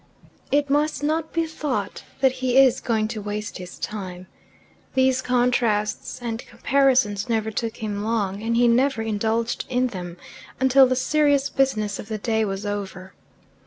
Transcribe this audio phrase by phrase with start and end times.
[0.51, 4.25] It must not be thought that he is going to waste his time.
[4.95, 10.17] These contrasts and comparisons never took him long, and he never indulged in them
[10.59, 13.13] until the serious business of the day was over.